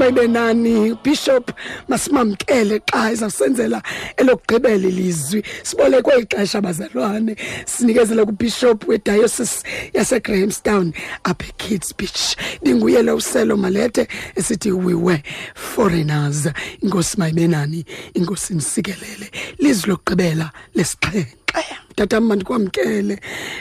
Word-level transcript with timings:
kasibayibe 0.00 0.26
nani 0.32 0.94
bishop 1.04 1.52
masimamkele 1.88 2.80
xa 2.86 3.10
ezawusenzela 3.12 3.82
elokugqibela 4.16 4.88
ilizwi. 4.88 5.42
Sibolekwe 5.62 6.20
ixesha 6.20 6.60
bazalwane. 6.60 7.36
Sinikezela 7.66 8.24
kubishop 8.24 8.88
wediocese 8.88 9.62
yasegrahamstown 9.92 10.92
apha 11.24 11.44
ekids 11.44 11.94
beach. 11.96 12.36
Ninguye 12.62 13.02
lo 13.02 13.16
uselo 13.16 13.56
malethe 13.56 14.08
esithi 14.36 14.72
we 14.72 14.94
were 14.94 15.22
foreigners. 15.54 16.48
Inkosi 16.82 17.18
mayibe 17.18 17.48
nani 17.48 17.84
inkosi 18.14 18.54
nisikelele. 18.54 19.30
Lizwi 19.58 19.90
lokugqibela 19.90 20.50
lesixhenxe. 20.74 21.36
Tatam 21.96 22.24
mandikwamkele. 22.24 23.20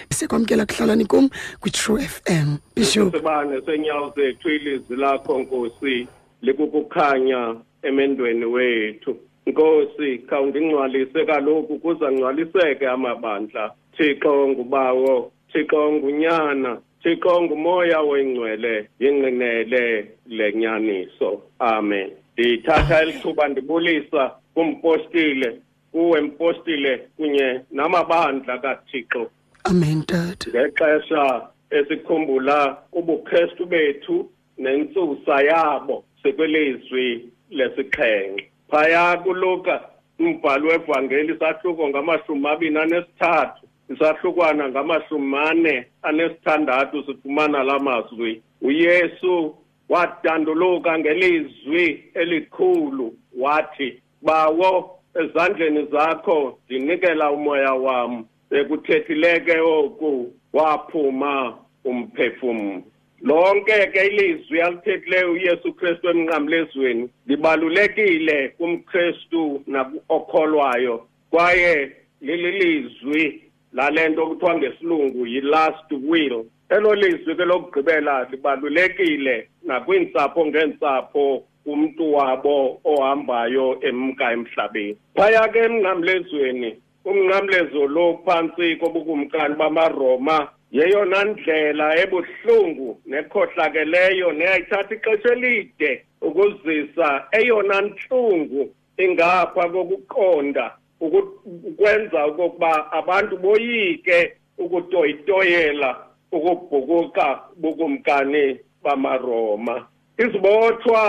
Sikwamkela 0.09 0.65
kuhlalani 0.65 1.05
kum 1.05 1.29
kwi-true 1.59 2.03
f 2.03 2.21
m. 2.25 2.57
Bishop. 2.75 3.15
Sibane 3.15 3.61
senyawo 3.65 4.13
zethu 4.15 4.49
ilizwi 4.49 4.95
lakho 4.97 5.39
nkosi. 5.39 6.07
Likukukhanya 6.41 7.55
emendweni 7.83 8.45
wethu. 8.45 9.17
Nkosi 9.45 10.17
khawundingcwalise 10.17 11.25
kaloku 11.25 11.79
kuza 11.79 12.11
ngcwaliseke 12.11 12.87
amabandla. 12.87 13.71
Thixo 13.97 14.47
ngubawo 14.47 15.31
thixo 15.53 15.91
ngunyana 15.91 16.77
thixo 17.03 17.41
ngumoya 17.41 18.01
wengcwele 18.01 18.89
yingqinele 18.99 20.07
lenyaniso. 20.27 21.41
Amen. 21.59 22.11
Ndithatha 22.33 23.01
elithuba 23.01 23.47
ndibulisa 23.47 24.31
kumpostile 24.53 25.59
kuwe 25.91 26.21
mpostile 26.21 26.97
kunye 27.17 27.61
namabandla 27.71 28.57
kathixo. 28.57 29.31
Amen 29.63 30.03
tata 30.03 30.49
ngexesha 30.49 31.47
esikhumbula 31.69 32.77
ubukrestu 32.93 33.65
bethu 33.65 34.29
nentsusa 34.57 35.41
yabo. 35.41 36.03
Sekwelizwi 36.23 37.29
lesixhenxe 37.49 38.49
phaya 38.69 39.17
kuluka 39.17 39.81
umbhalo 40.19 40.67
wevangeli 40.69 41.33
isahluko 41.33 41.89
ngamashumi 41.89 42.39
amabini 42.39 42.77
anesithathu 42.79 43.67
isahlukwana 43.89 44.69
ngamashumi 44.69 45.37
ane 45.37 45.85
anesithandathu 46.01 47.03
sifumana 47.03 47.63
la 47.63 47.79
mazwi. 47.79 48.41
Uyesu 48.61 49.55
wadanduluka 49.89 50.99
ngelizwi 50.99 52.03
elikhulu 52.13 53.13
wathi 53.37 54.01
bawo 54.21 54.99
ezandleni 55.21 55.85
zakho 55.91 56.59
ndinikela 56.65 57.31
umoya 57.31 57.73
wam 57.73 58.25
bekuthethileke 58.49 59.59
oku 59.59 60.33
waphuma 60.53 61.57
umphefumlo. 61.85 62.83
Lonke 63.21 63.87
ke 63.93 64.07
ilizwi 64.07 64.61
alithethileyo 64.61 65.31
uyesu 65.31 65.73
kristu 65.73 66.09
emnqamlezweni 66.09 67.09
libalulekile 67.27 68.49
kumkristu 68.49 69.61
okholwayo 70.09 71.07
kwaye 71.31 71.91
lililizwi 72.21 73.43
lale 73.73 74.09
nto 74.09 74.27
kuthiwa 74.27 74.57
ngesilungu 74.57 75.27
yi-last 75.27 75.91
will. 75.91 76.45
Elo 76.69 76.95
lizwi 76.95 77.35
ke 77.35 77.45
lokugqibela 77.45 78.27
libalulekile 78.31 79.49
nakwiintsapho 79.63 80.45
ngeentsapho 80.45 81.43
kumntu 81.63 82.13
wabo 82.13 82.81
ohambayo 82.83 83.79
emka 83.81 84.31
emhlabeni. 84.31 84.97
Phaya 85.15 85.47
ke 85.47 85.59
emnqamlezweni 85.59 86.75
umnqamlezo 87.05 87.87
lo 87.87 88.19
phantsi 88.25 88.75
kobukumkani 88.75 89.55
bamaroma 89.55 90.47
yeyona 90.71 91.23
ndlela 91.23 91.87
ebuhlungu 92.03 93.01
nekhohlakeleyo 93.05 94.31
neyayithatha 94.31 94.95
ixesha 94.95 95.31
elide 95.33 95.91
ukuzisa 96.21 97.07
eyona 97.39 97.81
ntlungu 97.81 98.61
ingapha 99.03 99.63
kokuqonda 99.73 100.65
ukwenza 101.01 102.25
okokuba 102.29 102.91
abantu 102.91 103.37
boyike 103.37 104.19
ukutoyitoyela 104.57 105.89
ukubhukuka 106.31 107.25
bukumkani 107.61 108.59
bamaroma. 108.83 109.75
Izibotshwa 110.23 111.01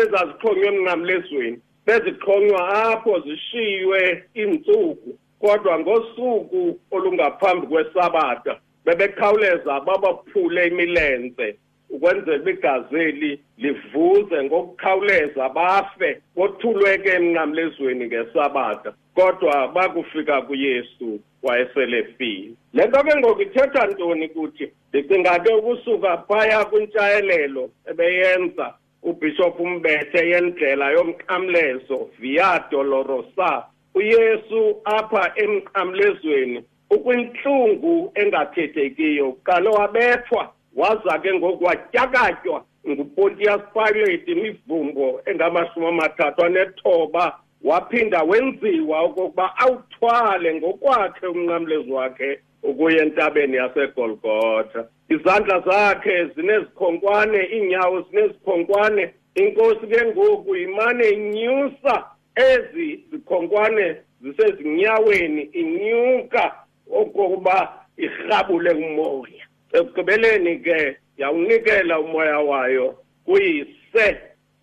ezazixhonywe 0.00 0.66
emnqamlezweni 0.72 1.58
bezixhonywa 1.86 2.62
apho 2.90 3.12
zishiywe 3.26 4.00
iintsuku 4.36 5.10
kodwa 5.40 5.78
ngosuku 5.78 6.80
olungaphambi 6.90 7.66
kwesabata 7.66 8.60
bebekhawuleza 8.84 9.80
babaphule 9.80 10.66
imilenze 10.66 11.56
ukwenzela 11.90 12.50
igazeli 12.50 13.40
livuze 13.58 14.44
ngokukhawuleza 14.44 15.48
bafe 15.48 16.20
bothulweke 16.36 17.08
emnqamlezweni 17.08 18.04
ngesabata 18.06 18.92
kodwa 19.14 19.68
bakufika 19.68 20.42
kuyesu 20.42 21.20
wayeselefile. 21.42 22.54
Le 22.72 22.86
nto 22.86 23.02
ke 23.02 23.16
ngoku 23.18 23.42
ithetha 23.42 23.86
ntoni 23.86 24.28
kuthi 24.28 24.72
ndicinga 24.88 25.38
ke 25.38 25.54
ukusuka 25.54 26.16
phaya 26.28 26.64
kwintshayelelo 26.64 27.70
ebeyenza 27.90 28.74
ubhishophu 29.02 29.62
umbethe 29.62 30.28
yendlela 30.30 30.90
yomqamlezo 30.90 32.10
via 32.18 32.64
dolorosa 32.70 33.66
uyesu 33.94 34.80
apha 34.84 35.32
emqamlezweni 35.36 36.64
ukwintlungu 36.90 38.12
engathethekiyo 38.14 39.32
kalo 39.32 39.70
wabethwa 39.70 40.52
waza 40.76 41.18
ke 41.18 41.34
ngoku 41.34 41.64
watyakatywa 41.64 42.64
ngupontius 42.88 43.62
pilate 43.72 44.32
imivumbo 44.32 45.20
engamashumi 45.26 45.86
amathathu 45.86 46.44
anethoba 46.44 47.38
waphinda 47.64 48.22
wenziwa 48.22 49.00
okokuba 49.00 49.56
awuthwale 49.58 50.54
ngokwakhe 50.54 51.26
umnqamlezi 51.26 51.90
wakhe 51.92 52.38
ukuya 52.62 53.02
entabeni 53.02 53.56
yasegolgotha. 53.56 54.84
Izandla 55.08 55.60
zakhe 55.60 56.24
zinezikhonkwane 56.24 57.44
iinyawo 57.44 58.00
zinezikhonkwane 58.00 59.14
inkosi 59.34 59.86
ke 59.86 60.06
ngoku 60.06 60.56
imane 60.56 61.08
inyusa 61.08 62.04
ezi 62.34 63.04
zikhonkwane 63.10 63.96
zisezinyaweni 64.22 65.42
inyuka 65.42 66.54
okokuba 66.92 67.84
irhabule 67.96 68.70
umoya. 68.70 69.44
Ekugqibeleni 69.72 70.58
ke 70.58 70.96
yawunikela 71.18 72.00
umoya 72.00 72.38
wayo 72.38 72.94
kuyise 73.24 74.06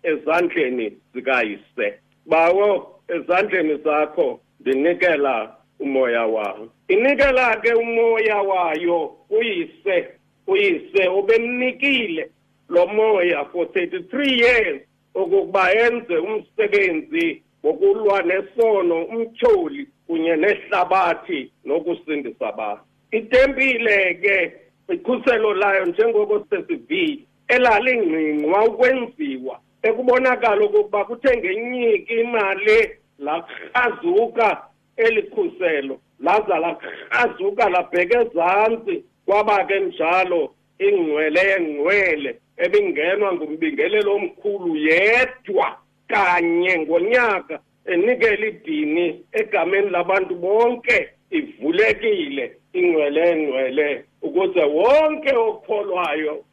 ezandleni 0.02 0.92
zikayise. 1.14 1.94
Bawo 2.26 3.00
ezandleni 3.08 3.76
zakho 3.84 4.40
ndinikela 4.60 5.56
umoya 5.80 6.26
wayo 6.26 6.68
inikela 6.88 7.56
ke 7.56 7.74
umoya 7.74 8.36
wayo 8.36 9.06
kuyise 9.28 10.08
uyise 10.46 11.08
obemnikile 11.08 12.30
lo 12.68 12.86
moya 12.86 13.44
for 13.44 13.66
33 13.66 14.40
years 14.40 14.82
okokuba 15.14 15.72
enze 15.72 16.16
umsebenzi 16.16 17.42
wokulwa 17.62 18.22
nesono 18.22 19.04
umtyholi 19.04 19.88
kunye 20.08 20.36
nehlabathi 20.36 21.52
nokusindisa 21.64 22.48
abantu. 22.48 22.82
Itempile 23.12 24.14
ke 24.22 24.52
ikhuselo 24.94 25.54
layo 25.54 25.86
njengoko 25.86 26.46
sesivile 26.50 27.22
elalingqingqwa 27.48 28.64
ukwenziwa 28.64 29.56
ekubonakala 29.82 30.64
okokuba 30.64 31.04
kuthe 31.04 31.36
ngenyiki 31.36 32.14
imali 32.20 32.78
lakrazuka 33.18 34.48
eli 34.96 35.22
khuselo 35.22 35.94
laza 36.20 36.56
lakrazuka 36.58 37.68
labheka 37.68 38.20
ezantsi 38.22 39.04
kwaba 39.26 39.64
ke 39.64 39.80
njalo 39.80 40.54
ingcwele 40.78 41.40
yengcwele 41.50 42.30
ebingenwa 42.56 43.32
ngumbingelelo 43.32 44.14
omkhulu 44.14 44.76
yedwa 44.76 45.68
kanye 46.08 46.78
ngonyaka 46.78 47.60
enikela 47.92 48.46
idini 48.46 49.24
egameni 49.32 49.90
labantu 49.90 50.34
bonke 50.34 51.08
ivulekile 51.30 52.52
ingcwele 52.72 53.36
ngcwele 53.36 54.04
ukuze 54.22 54.62
wonke 54.64 55.32
okholwayo 55.36 56.44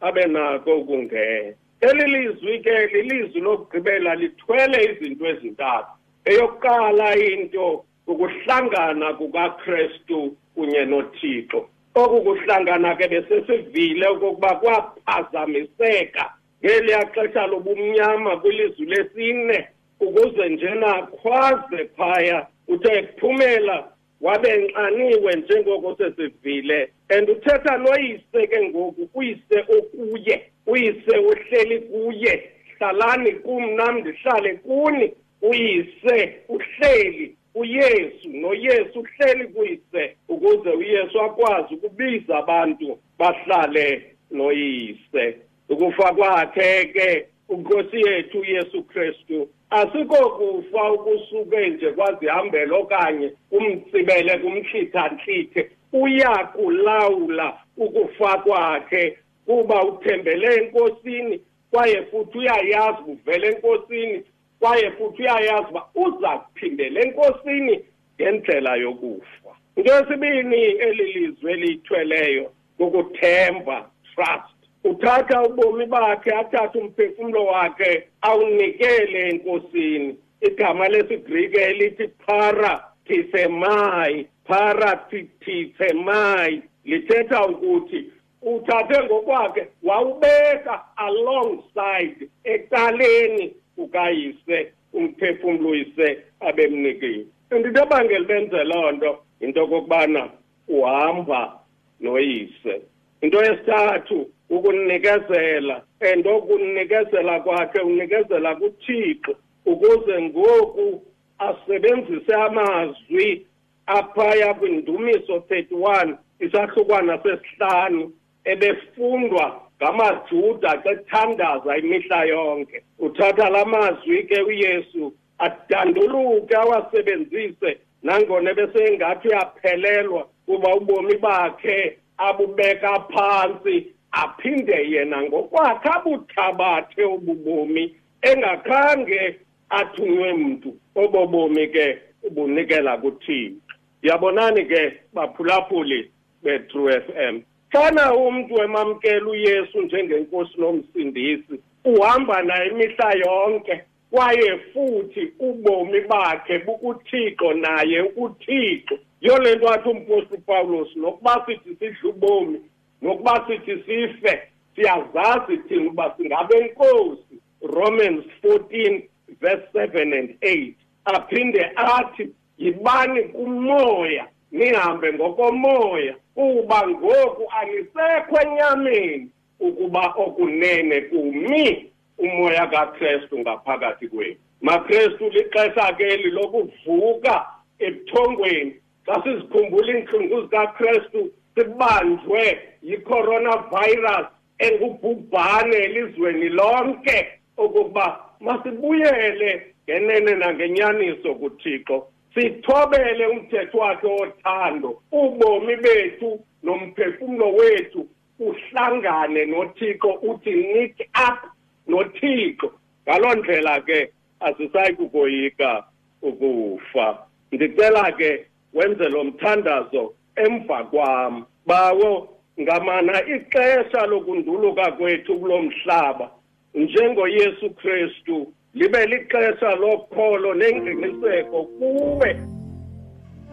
abe 0.00 0.26
nako 0.26 0.76
ukungena. 0.78 1.54
Eli 1.80 2.04
lizwi 2.06 2.58
ke 2.58 2.86
lilizwi 2.86 3.40
lokugqibela 3.40 4.14
lithwele 4.14 4.78
izinto 4.84 5.26
ezintathu. 5.26 5.92
Eyokuqala 6.24 7.16
into 7.16 7.84
ukuhlangana 8.06 9.14
kukaKristu 9.14 10.36
kunye 10.54 10.84
noThixo. 10.84 11.68
Oku 11.94 12.22
kuhlangana 12.22 12.96
ke 12.96 13.08
besesivile 13.08 14.06
okokuba 14.08 14.54
kwaphazamiseka 14.54 16.32
ngeliya 16.64 17.06
xesha 17.14 17.46
lobumnyama 17.46 18.36
kwilizwi 18.36 18.86
lesine. 18.86 19.68
Ukuze 20.04 20.48
njena 20.48 21.06
khwaze 21.06 21.84
phaya 21.96 22.46
uthe 22.68 23.02
kuphumela 23.02 23.88
wabenxaniwe 24.20 25.36
njengoko 25.36 25.96
sesivile 25.96 26.90
and 27.08 27.30
uthetha 27.30 27.76
noyise 27.78 28.46
ke 28.46 28.68
ngoku 28.68 29.08
uyise 29.14 29.58
okuye 29.78 30.50
uyise 30.66 31.18
uhleli 31.18 31.80
kuye. 31.80 32.50
Hlalani 32.78 33.32
kum 33.32 33.74
nam 33.76 33.98
ndihlale 33.98 34.54
kuni. 34.54 35.12
Uyise 35.42 36.36
uhleli 36.48 37.36
uyesu 37.54 38.28
noyesu 38.28 39.00
uhleli 39.00 39.48
kuyise 39.48 40.16
ukuze 40.28 40.70
uyesu 40.70 41.20
akwazi 41.20 41.74
ukubiza 41.74 42.38
abantu 42.38 42.98
bahlale 43.18 44.02
noyise. 44.30 45.36
Ukufa 45.68 46.14
kwakhe 46.14 46.84
ke 46.84 47.26
unkosi 47.48 48.00
yethu 48.00 48.40
uyesu 48.40 48.82
kristu 48.82 49.48
asikokufa 49.70 50.92
ukusuke 50.92 51.68
nje 51.68 51.92
kwazihambela 51.92 52.76
okanye 52.76 53.32
umtsibele 53.50 54.38
kumhlitha-ntlithe 54.38 55.70
uyakulawula 55.92 57.58
ukufa 57.76 58.38
kwakhe 58.38 59.18
kuba 59.46 59.84
uthembele 59.84 60.54
enkosini 60.54 61.40
kwaye 61.70 62.02
futhi 62.02 62.38
uyayazi 62.38 63.02
uvele 63.06 63.46
enkosini 63.48 64.24
kwaye 64.60 64.90
futhi 64.90 65.22
uyayazi 65.22 65.66
uba 65.70 65.88
uza 65.94 66.28
kuphindela 66.28 67.00
enkosini 67.00 67.84
ngendlela 68.14 68.76
yokufa. 68.76 69.50
Into 69.76 69.94
yesibini 69.94 70.56
eli 70.56 71.12
lizwe 71.12 71.52
eliyithweleyo 71.52 72.52
kukuthemba 72.76 73.90
trust. 74.14 74.53
Uthatha 74.84 75.42
ubomi 75.42 75.86
bakhe 75.86 76.32
athathe 76.32 76.78
umphefumlo 76.78 77.46
wakhe 77.46 78.08
awunikele 78.22 79.28
enkosini. 79.28 80.16
Igama 80.40 80.88
lesigrike 80.88 81.60
elithi 81.60 82.08
parathemai 82.26 84.26
parathemai 84.48 86.62
lithetha 86.84 87.46
ukuthi 87.46 88.04
uthathe 88.42 89.04
ngokwakhe 89.04 89.66
wawubeka 89.82 90.84
alongside 90.96 92.28
ecaleni 92.44 93.54
kukayise 93.76 94.72
umphefumlo 94.92 95.70
uyise 95.70 96.18
abemnikile. 96.40 97.26
Into 97.50 97.82
ebangela 97.82 98.24
benze 98.24 98.64
loo 98.64 98.92
nto 98.92 99.18
into 99.40 99.64
okokubana 99.64 100.30
uhamba 100.68 101.58
noyise. 102.00 102.80
Into 103.20 103.38
yesithathu 103.38 104.26
ukunikezela 104.50 105.82
and 106.00 106.26
okunikezela 106.26 107.40
kwakhe 107.40 107.80
unikezela 107.80 108.56
kuthixo 108.56 109.36
ukuze 109.66 110.22
ngoku 110.22 111.02
asebenzise 111.38 112.34
amazwi 112.34 113.46
aphaya 113.86 114.54
kwindumiso 114.54 115.36
31 115.36 116.16
isahlukwana 116.40 117.22
sesihlanu 117.22 118.12
ebefundwa 118.44 119.60
ngamajuda 119.82 120.82
xethandaza 120.82 121.76
imihla 121.76 122.24
yonke. 122.24 122.82
Uthatha 122.98 123.50
la 123.50 123.64
mazwi 123.64 124.22
ke 124.22 124.42
uyesu 124.42 125.12
adanduluke 125.38 126.56
awasebenzise 126.56 127.78
nangona 128.02 128.50
ebesengathi 128.50 129.28
uyaphelelwa 129.28 130.28
kuba 130.46 130.74
ubomi 130.74 131.16
bakhe 131.16 131.98
abubeka 132.18 133.00
phantsi 133.12 133.86
aphinde 134.12 134.90
yena 134.90 135.22
ngokwakhe 135.22 135.88
abuthabathe 135.96 137.02
obubomi 137.04 137.94
engakhange 138.22 139.38
athunywe 139.70 140.32
mntu. 140.32 140.76
Obobomi 140.94 141.68
ke 141.68 141.98
ubunikela 142.22 142.96
kuthixo. 142.98 143.60
Yabonani 144.02 144.64
ke 144.64 144.82
baphulaphuli 145.14 146.10
be-true 146.42 146.92
f 146.92 147.08
m? 147.16 147.42
Xana 147.72 148.14
umntu 148.14 148.62
emamkela 148.62 149.30
uyesu 149.30 149.80
njengenkosi 149.82 150.60
nomsindisi 150.60 151.54
uhamba 151.84 152.42
naye 152.42 152.70
imihla 152.70 153.12
yonke 153.12 153.84
kwaye 154.14 154.58
futhi 154.58 155.32
ubomi 155.38 156.00
bakhe 156.00 156.58
bukuthixo 156.58 157.52
naye 157.52 158.00
ukuthixo 158.00 158.98
yiyo 159.20 159.38
le 159.38 159.54
nto 159.54 159.68
athi 159.68 159.88
umpostoli 159.88 160.40
upawulos 160.40 160.96
nokuba 160.96 161.46
sithi 161.46 161.76
sidla 161.78 162.10
ubomi 162.10 162.60
nokuba 163.02 163.44
sithi 163.46 163.82
sife 163.86 164.42
siyazazi 164.74 165.56
thina 165.68 165.90
uba 165.90 166.14
singabe 166.16 166.58
inkosi 166.58 167.34
romans 167.62 168.24
14 168.42 169.02
verse 169.40 169.66
7 169.74 170.18
and 170.18 170.30
8 170.40 170.72
aphinde 171.04 171.70
athi 171.76 172.28
yibani 172.58 173.22
kumoya 173.22 174.26
nihambe 174.52 175.12
ngokomoya 175.12 176.14
kuba 176.34 176.88
ngoku 176.88 177.52
anisekho 177.60 178.40
enyameni 178.42 179.30
ukuba 179.60 180.14
okunene 180.16 181.00
kumi. 181.00 181.93
Umoya 182.18 182.66
kakrestu 182.66 183.38
ngaphakathi 183.38 184.08
kwenu. 184.08 184.36
Makrestu 184.60 185.30
lixesha 185.30 185.92
ke 185.96 186.16
lokuvuka 186.16 187.46
ebuthongweni 187.78 188.74
xa 189.06 189.22
sizikhumbula 189.22 189.92
iintlungu 189.92 190.42
zikakrestu 190.42 191.30
sibanjwe 191.54 192.58
yi-coronavirus 192.82 194.26
engubhubhane 194.58 195.76
elizweni 195.76 196.48
lonke 196.48 197.28
okokuba 197.56 198.20
masibuyele 198.40 199.74
ngenene 199.84 200.34
nangenyaniso 200.34 201.34
kuthixo. 201.34 202.06
Sithobele 202.34 203.26
umthetho 203.26 203.78
wakhe 203.78 204.06
wothando 204.06 205.02
ubomi 205.12 205.76
bethu 205.76 206.40
nomphefumlo 206.62 207.52
wethu 207.52 208.08
uhlangane 208.38 209.46
nothixo 209.46 210.10
uthi 210.22 210.52
knit 210.52 211.00
up 211.28 211.53
nothixo. 211.88 212.72
Ngaloo 213.08 213.34
ndlela 213.34 213.80
ke 213.80 214.12
asisayi 214.40 214.94
kukoyika 214.94 215.84
ukufa. 216.22 217.18
Ndicela 217.52 218.12
ke 218.12 218.46
wenze 218.74 219.08
lo 219.08 219.24
mthandazo 219.24 220.14
emva 220.36 220.84
kwam. 220.84 221.44
Bawo 221.66 222.28
ngamana 222.60 223.26
ixesha 223.26 224.06
lokunduluka 224.06 224.92
kwethu 224.92 225.40
kulo 225.40 225.62
mhlaba 225.62 226.30
njengoyesu 226.74 227.70
kristu 227.70 228.52
libe 228.74 229.06
lixesha 229.06 229.74
lokholo 229.74 230.54
nengqiniseko 230.54 231.64
kuwe. 231.64 232.40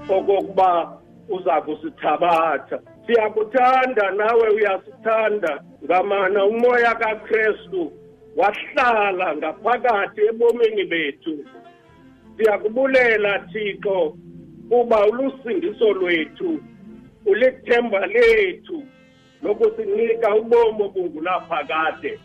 Okokuba 0.09 0.97
uza 1.29 1.61
kusithabatha. 1.61 2.79
Siyakuthanda 3.05 4.11
nawe 4.11 4.50
uyasithanda 4.50 5.63
ngamana 5.85 6.45
umoya 6.45 6.95
kakristu 6.95 7.91
wahlala 8.35 9.35
ngaphakathi 9.35 10.21
ebomini 10.29 10.85
bethu. 10.85 11.45
Siyakubulela 12.38 13.39
thixo 13.51 14.17
kuba 14.69 15.05
ulusindiso 15.05 15.93
lwethu 15.93 16.59
ulithemba 17.25 18.05
lethu 18.05 18.83
lokusinika 19.43 20.35
ubomi 20.35 20.83
obungulaphakade 20.83 22.19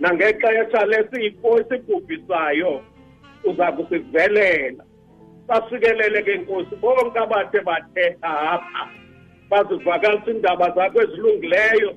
nangexesha 0.00 0.86
lesifo 0.86 1.60
esibhubhisayo 1.60 2.82
uza 3.44 3.72
kusivelela. 3.72 4.84
Basikelele 5.46 6.22
ke 6.22 6.34
nkosi 6.34 6.76
bonke 6.76 7.18
abathe 7.18 7.60
bathetha 7.60 8.30
apha. 8.52 8.88
Bazivakalisa 9.50 10.30
iindaba 10.30 10.70
zakho 10.70 11.02
ezilungileyo. 11.02 11.94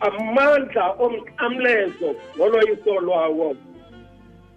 Amandla 0.00 0.84
omxamlezo 1.04 2.08
noloyiso 2.36 3.00
lwawo. 3.00 3.56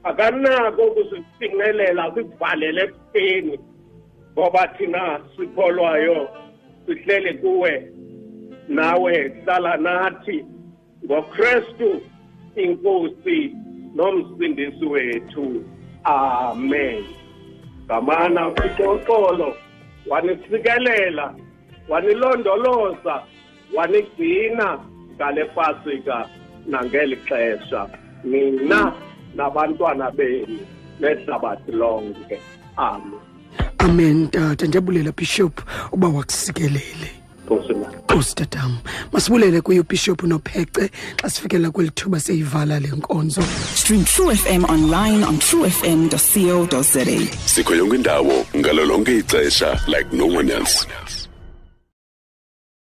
Akanako 0.04 0.82
ukusifinqelela 0.84 2.12
sivalele 2.16 2.82
ebufeni 2.84 3.60
ngoba 4.34 4.68
thina 4.68 5.20
sikholwayo 5.36 6.30
sihlele 6.86 7.34
kuwe. 7.34 7.92
Nawe 8.68 9.14
hlala 9.44 9.78
nathi 9.78 10.46
ngokristu 11.06 12.02
inkosi 12.56 13.56
nomsindisi 13.96 14.86
wethu. 14.86 15.64
Amen. 16.04 17.04
Ngamana 17.86 18.48
uxoxolo 18.48 19.56
wanisikelela 20.08 21.36
wanilondoloza 21.90 23.24
wanigcina. 23.76 24.80
Ngale 25.20 25.46
pasika 25.46 26.30
nangeli 26.68 27.16
xesha 27.28 27.88
nina 28.24 28.94
nabantwana 29.36 30.12
benu 30.12 30.60
nehlabathi 31.00 31.72
lonke. 31.72 32.40
Amen. 32.78 33.20
Amen 33.80 34.28
tata. 34.28 34.68
Ndiyabulela 34.68 35.12
bishop 35.12 35.62
uba 35.92 36.08
wakusikelele 36.08 37.12
Nkosi 37.50 38.36
tatam. 38.36 38.78
Masibulele 39.12 39.62
kuyo 39.62 39.84
bishop 39.84 40.24
nophece 40.24 40.90
xa 41.18 41.30
sifikela 41.30 41.72
kweli 41.72 41.90
thuba 41.90 42.20
seyivala 42.20 42.80
le 42.80 42.88
nkonzo. 42.88 43.42
Stream 43.76 44.06
True 44.06 44.36
FM 44.36 44.66
online 44.70 45.24
on 45.24 45.40
truefm.co.za. 45.40 47.06
sikho 47.46 47.76
yonke 47.76 47.96
indawo 47.96 48.46
ngalo 48.58 48.86
lonke 48.86 49.18
ixesha 49.18 49.80
like 49.88 50.14
no 50.14 50.26
one 50.26 50.50
else 50.52 50.88